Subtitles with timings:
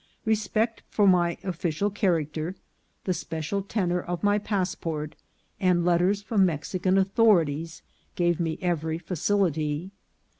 [0.25, 2.55] Respect for my official character,
[3.03, 5.15] the special tenour of my passport,
[5.59, 7.83] and letters from Mexican authorities,
[8.15, 9.91] gave me every facility.